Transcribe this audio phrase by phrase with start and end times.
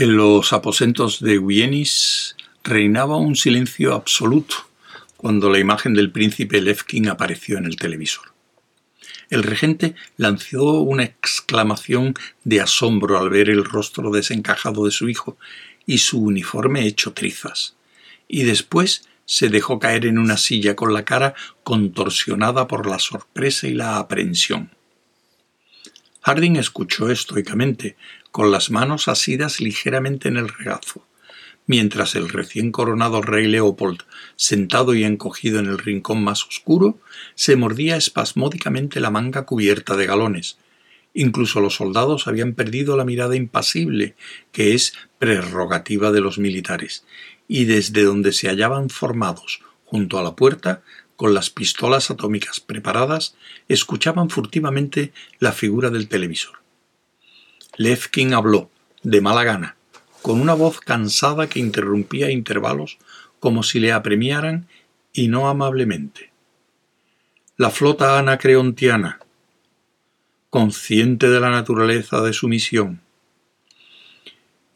[0.00, 2.34] En los aposentos de Wienis
[2.64, 4.56] reinaba un silencio absoluto
[5.18, 8.32] cuando la imagen del príncipe Levkin apareció en el televisor.
[9.28, 12.14] El regente lanzó una exclamación
[12.44, 15.36] de asombro al ver el rostro desencajado de su hijo
[15.90, 17.74] y su uniforme hecho trizas,
[18.28, 21.34] y después se dejó caer en una silla con la cara
[21.64, 24.70] contorsionada por la sorpresa y la aprensión.
[26.20, 27.96] Harding escuchó estoicamente,
[28.30, 31.04] con las manos asidas ligeramente en el regazo,
[31.66, 34.02] mientras el recién coronado rey Leopold,
[34.36, 37.00] sentado y encogido en el rincón más oscuro,
[37.34, 40.56] se mordía espasmódicamente la manga cubierta de galones.
[41.14, 44.14] Incluso los soldados habían perdido la mirada impasible,
[44.52, 47.04] que es prerrogativa de los militares,
[47.48, 50.82] y desde donde se hallaban formados, junto a la puerta,
[51.16, 53.34] con las pistolas atómicas preparadas,
[53.68, 56.60] escuchaban furtivamente la figura del televisor.
[57.76, 58.70] Levkin habló,
[59.02, 59.76] de mala gana,
[60.22, 62.98] con una voz cansada que interrumpía a intervalos
[63.38, 64.68] como si le apremiaran
[65.12, 66.30] y no amablemente.
[67.56, 69.20] La flota anacreontiana,
[70.50, 73.00] consciente de la naturaleza de su misión,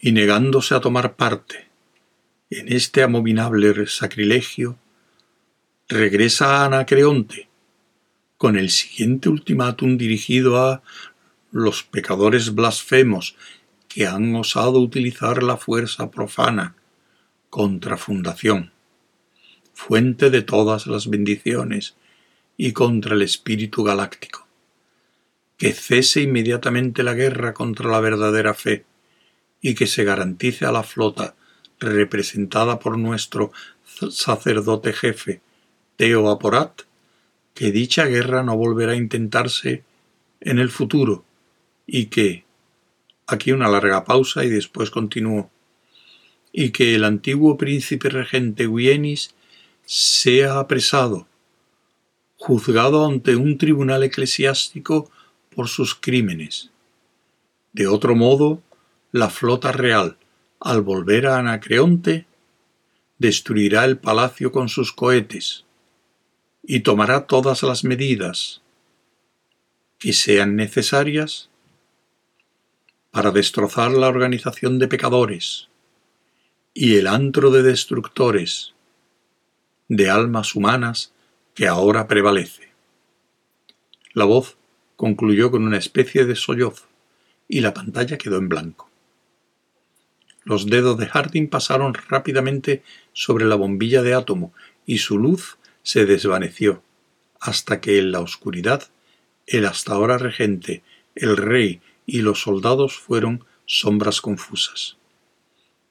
[0.00, 1.66] y negándose a tomar parte
[2.50, 4.78] en este abominable sacrilegio,
[5.88, 7.48] regresa a Anacreonte
[8.38, 10.82] con el siguiente ultimátum dirigido a
[11.50, 13.36] los pecadores blasfemos
[13.88, 16.74] que han osado utilizar la fuerza profana
[17.50, 18.72] contra fundación,
[19.72, 21.96] fuente de todas las bendiciones,
[22.56, 24.43] y contra el espíritu galáctico.
[25.56, 28.84] Que cese inmediatamente la guerra contra la verdadera fe
[29.60, 31.36] y que se garantice a la flota
[31.78, 33.52] representada por nuestro
[34.10, 35.40] sacerdote jefe,
[35.96, 36.82] Teo Aporat,
[37.54, 39.84] que dicha guerra no volverá a intentarse
[40.40, 41.24] en el futuro
[41.86, 42.44] y que,
[43.26, 45.50] aquí una larga pausa y después continuó,
[46.52, 49.34] y que el antiguo príncipe regente Wienis
[49.84, 51.26] sea apresado,
[52.36, 55.10] juzgado ante un tribunal eclesiástico
[55.54, 56.70] por sus crímenes.
[57.72, 58.62] De otro modo,
[59.12, 60.16] la flota real,
[60.60, 62.26] al volver a Anacreonte,
[63.18, 65.64] destruirá el palacio con sus cohetes
[66.62, 68.62] y tomará todas las medidas
[69.98, 71.48] que sean necesarias
[73.10, 75.68] para destrozar la organización de pecadores
[76.74, 78.74] y el antro de destructores
[79.88, 81.12] de almas humanas
[81.54, 82.72] que ahora prevalece.
[84.12, 84.56] La voz
[84.96, 86.86] concluyó con una especie de sollozo
[87.48, 88.90] y la pantalla quedó en blanco.
[90.44, 92.82] Los dedos de Harding pasaron rápidamente
[93.12, 94.52] sobre la bombilla de átomo
[94.86, 96.82] y su luz se desvaneció,
[97.40, 98.88] hasta que en la oscuridad
[99.46, 100.82] el hasta ahora regente,
[101.14, 104.96] el rey y los soldados fueron sombras confusas.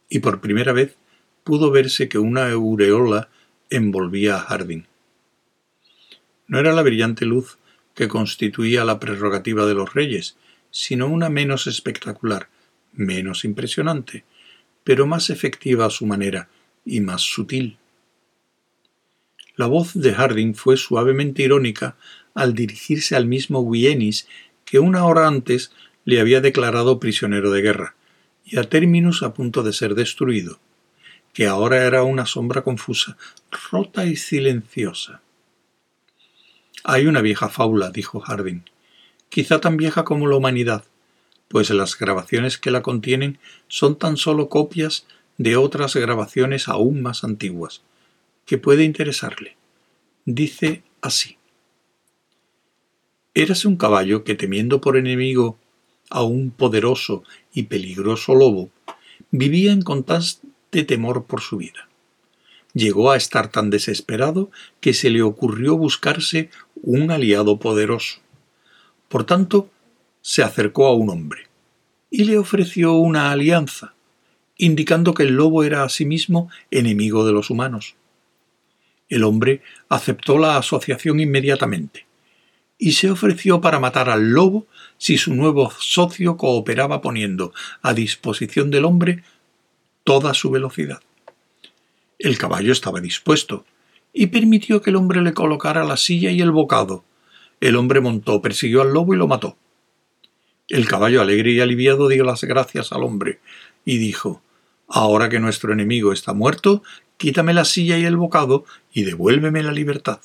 [0.09, 0.95] Y por primera vez
[1.43, 3.29] pudo verse que una aureola
[3.69, 4.85] envolvía a Harding.
[6.47, 7.57] No era la brillante luz
[7.93, 10.37] que constituía la prerrogativa de los reyes,
[10.71, 12.49] sino una menos espectacular,
[12.93, 14.23] menos impresionante,
[14.83, 16.49] pero más efectiva a su manera
[16.85, 17.77] y más sutil.
[19.55, 21.95] La voz de Harding fue suavemente irónica
[22.33, 24.27] al dirigirse al mismo Wienis
[24.65, 25.71] que una hora antes
[26.05, 27.95] le había declarado prisionero de guerra,
[28.43, 30.59] y a términos a punto de ser destruido,
[31.33, 33.17] que ahora era una sombra confusa,
[33.71, 35.21] rota y silenciosa.
[36.85, 38.63] Hay una vieja fábula, dijo Harding,
[39.29, 40.83] quizá tan vieja como la humanidad,
[41.47, 43.39] pues las grabaciones que la contienen
[43.69, 45.05] son tan solo copias
[45.37, 47.83] de otras grabaciones aún más antiguas,
[48.45, 49.55] que puede interesarle.
[50.25, 51.37] Dice así.
[53.33, 55.57] Érase un caballo que temiendo por enemigo
[56.09, 57.23] a un poderoso
[57.53, 58.69] y peligroso lobo,
[59.31, 61.87] vivía en constante temor por su vida.
[62.73, 64.49] Llegó a estar tan desesperado
[64.81, 66.49] que se le ocurrió buscarse
[66.81, 68.19] un aliado poderoso.
[69.09, 69.69] Por tanto,
[70.21, 71.47] se acercó a un hombre
[72.09, 73.93] y le ofreció una alianza,
[74.57, 77.95] indicando que el lobo era asimismo enemigo de los humanos.
[79.09, 82.05] El hombre aceptó la asociación inmediatamente
[82.79, 84.65] y se ofreció para matar al lobo
[84.97, 89.23] si su nuevo socio cooperaba poniendo a disposición del hombre
[90.03, 91.01] toda su velocidad.
[92.23, 93.65] El caballo estaba dispuesto
[94.13, 97.03] y permitió que el hombre le colocara la silla y el bocado.
[97.59, 99.57] El hombre montó, persiguió al lobo y lo mató.
[100.69, 103.41] El caballo alegre y aliviado dio las gracias al hombre
[103.83, 104.41] y dijo
[104.87, 106.81] Ahora que nuestro enemigo está muerto,
[107.17, 110.21] quítame la silla y el bocado y devuélveme la libertad.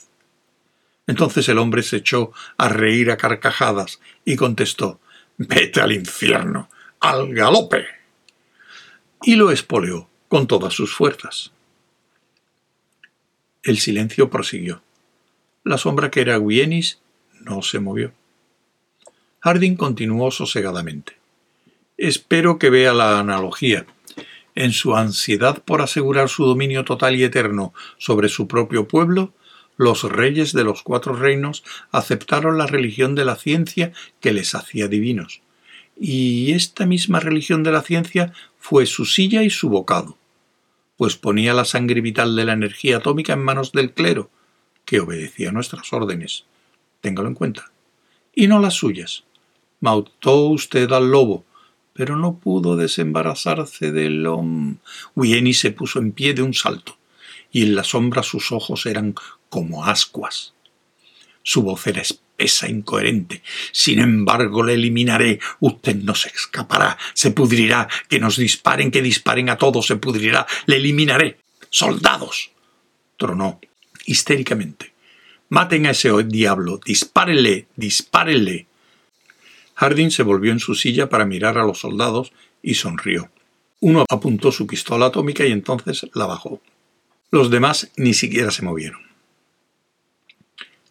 [1.09, 5.01] Entonces el hombre se echó a reír a carcajadas y contestó
[5.37, 6.69] Vete al infierno,
[7.01, 7.87] al galope.
[9.21, 11.51] Y lo espoleó con todas sus fuerzas.
[13.63, 14.83] El silencio prosiguió.
[15.65, 17.01] La sombra que era Guienis
[17.41, 18.13] no se movió.
[19.41, 21.17] Harding continuó sosegadamente.
[21.97, 23.87] Espero que vea la analogía.
[24.55, 29.33] En su ansiedad por asegurar su dominio total y eterno sobre su propio pueblo,
[29.77, 34.89] los reyes de los cuatro reinos aceptaron la religión de la ciencia que les hacía
[34.89, 35.41] divinos.
[36.01, 40.19] Y esta misma religión de la ciencia fue su silla y su bocado,
[40.99, 44.31] pues ponía la sangre vital de la energía atómica en manos del clero,
[44.85, 46.45] que obedecía nuestras órdenes.
[47.01, 47.71] Téngalo en cuenta.
[48.35, 49.23] Y no las suyas.
[49.81, 51.45] Mautó usted al lobo,
[51.93, 54.81] pero no pudo desembarazarse del hombre.
[55.15, 56.99] Wieni se puso en pie de un salto,
[57.53, 59.15] y en la sombra sus ojos eran
[59.49, 60.53] como ascuas.
[61.45, 62.03] Su voz era
[62.39, 63.43] e incoherente.
[63.73, 65.41] Sin embargo, le eliminaré.
[65.61, 66.97] Usted no se escapará.
[67.13, 67.89] Se pudrirá.
[68.09, 69.87] Que nos disparen, que disparen a todos.
[69.87, 70.47] Se pudrirá.
[70.67, 71.39] Le eliminaré.
[71.69, 72.53] ¡Soldados!
[73.17, 73.61] tronó
[74.07, 74.93] histéricamente.
[75.49, 76.81] Maten a ese diablo.
[76.85, 77.67] Dispárenle.
[77.75, 78.67] Dispárenle.
[79.75, 82.33] Harding se volvió en su silla para mirar a los soldados
[82.63, 83.31] y sonrió.
[83.81, 86.61] Uno apuntó su pistola atómica y entonces la bajó.
[87.31, 89.08] Los demás ni siquiera se movieron.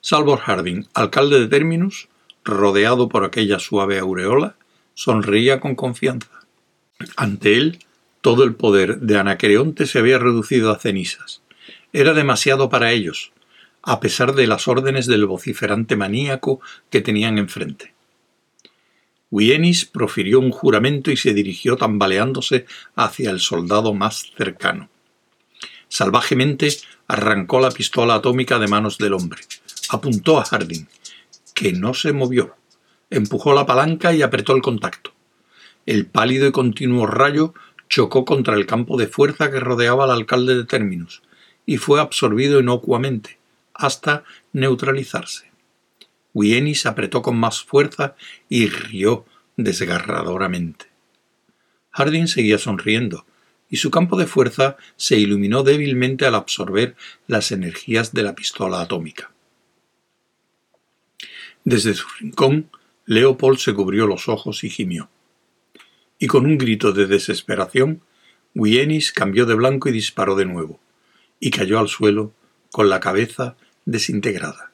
[0.01, 2.07] Salvor Harding, alcalde de Terminus,
[2.43, 4.55] rodeado por aquella suave aureola,
[4.93, 6.29] sonreía con confianza.
[7.15, 7.79] Ante él,
[8.21, 11.41] todo el poder de Anacreonte se había reducido a cenizas.
[11.93, 13.31] Era demasiado para ellos,
[13.83, 16.59] a pesar de las órdenes del vociferante maníaco
[16.89, 17.93] que tenían enfrente.
[19.29, 22.65] Wienis profirió un juramento y se dirigió tambaleándose
[22.95, 24.89] hacia el soldado más cercano.
[25.89, 26.69] Salvajemente
[27.07, 29.41] arrancó la pistola atómica de manos del hombre.
[29.89, 30.87] Apuntó a Harding,
[31.53, 32.55] que no se movió.
[33.09, 35.13] Empujó la palanca y apretó el contacto.
[35.85, 37.53] El pálido y continuo rayo
[37.87, 41.21] chocó contra el campo de fuerza que rodeaba al alcalde de Terminus
[41.65, 43.37] y fue absorbido inocuamente,
[43.73, 44.23] hasta
[44.53, 45.51] neutralizarse.
[46.33, 48.15] Wienis apretó con más fuerza
[48.49, 49.25] y rió
[49.57, 50.85] desgarradoramente.
[51.91, 53.25] Harding seguía sonriendo,
[53.69, 56.95] y su campo de fuerza se iluminó débilmente al absorber
[57.27, 59.31] las energías de la pistola atómica.
[61.67, 62.69] Desde su rincón,
[63.05, 65.09] Leopold se cubrió los ojos y gimió.
[66.17, 68.03] Y con un grito de desesperación,
[68.55, 70.79] Wienis cambió de blanco y disparó de nuevo,
[71.41, 72.31] y cayó al suelo
[72.71, 74.71] con la cabeza desintegrada.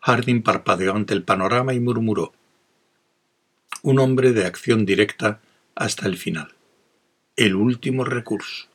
[0.00, 2.34] Harding parpadeó ante el panorama y murmuró
[3.80, 5.40] un hombre de acción directa
[5.74, 6.52] hasta el final.
[7.36, 8.66] El último recurso.